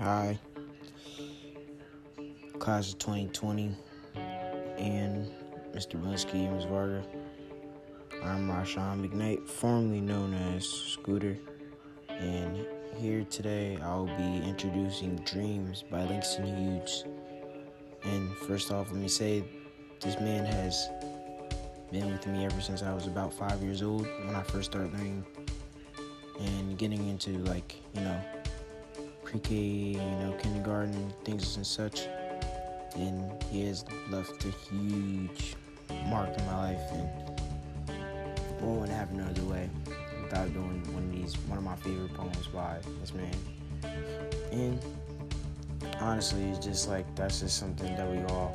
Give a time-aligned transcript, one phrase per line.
[0.00, 0.38] Hi,
[2.58, 3.76] class of 2020,
[4.78, 5.30] and
[5.74, 6.00] Mr.
[6.00, 6.64] Blinsky and Ms.
[6.64, 7.02] Varga.
[8.24, 11.36] I'm Rashawn McKnight, formerly known as Scooter,
[12.08, 12.66] and
[12.96, 17.04] here today I'll be introducing Dreams by Langston Hughes.
[18.02, 19.44] And first off, let me say
[20.00, 20.88] this man has
[21.92, 24.94] been with me ever since I was about five years old when I first started
[24.94, 25.26] learning
[26.40, 28.18] and getting into like, you know,
[29.30, 32.08] pre-K, you know, kindergarten things and such.
[32.96, 35.54] And he has left a huge
[36.06, 37.08] mark in my life, and
[38.60, 39.70] wouldn't happen another way
[40.22, 43.34] without doing one of these, one of my favorite poems by this man.
[44.52, 44.78] And
[46.00, 48.52] honestly, it's just like that's just something that we all,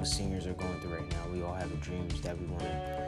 [0.00, 1.32] us seniors, are going through right now.
[1.32, 3.03] We all have dreams that we want to,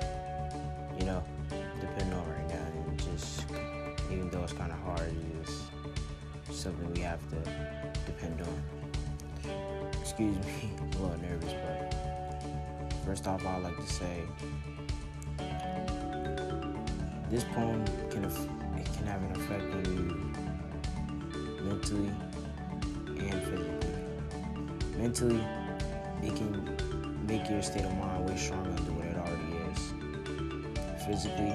[6.67, 7.37] something we have to
[8.07, 8.63] depend on.
[10.01, 11.95] Excuse me, I'm a little nervous, but
[13.05, 14.23] first off, I'd like to say
[17.31, 20.03] this poem can it can have an effect on you
[21.63, 22.11] mentally
[23.21, 23.95] and physically.
[24.97, 25.45] Mentally,
[26.25, 29.95] it can make your state of mind way stronger than what it already is.
[31.07, 31.55] Physically,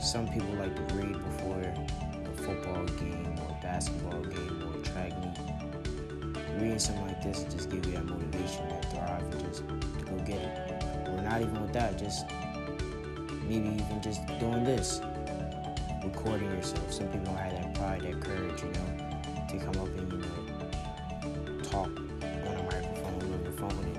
[0.00, 2.86] some people like to read before a football
[6.78, 10.40] Something like this just give you that motivation, that drive, and just to go get
[10.40, 11.08] it.
[11.08, 12.24] Or not even with that, just
[13.46, 15.00] maybe even just doing this,
[16.02, 16.92] recording yourself.
[16.92, 19.12] Some people have that pride, that courage, you know,
[19.50, 23.96] to come up and you know talk on a microphone or your phone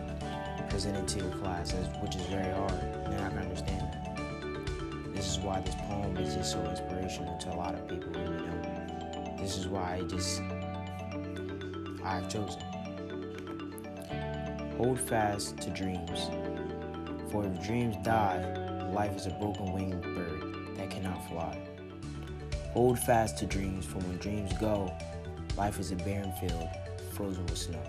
[0.57, 2.71] and present it to your class, which is very hard.
[2.71, 5.15] They're not gonna understand that.
[5.15, 8.11] This is why this poem is just so inspirational to a lot of people.
[8.13, 10.41] You know, this is why I just
[12.03, 12.61] I've chosen.
[14.77, 16.29] Hold fast to dreams,
[17.31, 21.57] for if dreams die, life is a broken winged bird that cannot fly.
[22.73, 24.91] Hold fast to dreams, for when dreams go,
[25.55, 26.67] life is a barren field
[27.13, 27.83] frozen with snow.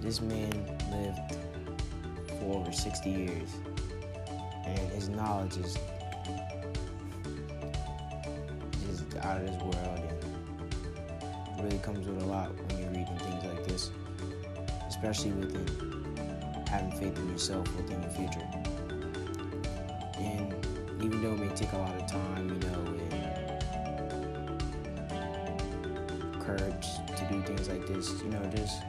[0.00, 0.50] This man
[0.90, 1.36] lived
[2.40, 3.50] for over 60 years,
[4.64, 5.76] and his knowledge is
[8.86, 10.17] just out of this world
[11.60, 13.90] really comes with a lot when you're reading things like this,
[14.88, 15.66] especially within
[16.68, 18.46] having faith in yourself within your future.
[20.18, 20.54] And
[21.02, 22.84] even though it may take a lot of time, you know,
[26.20, 26.86] and courage
[27.16, 28.82] to do things like this, you know, just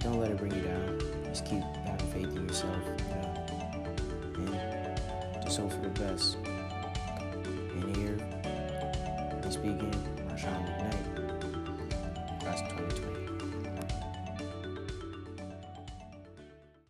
[0.00, 1.00] don't let it bring you down.
[1.24, 2.78] Just keep having faith in yourself,
[4.38, 6.36] you know, and just hope for the best.
[7.44, 8.18] And here,
[9.50, 10.13] speaking
[10.44, 11.13] Shining Night.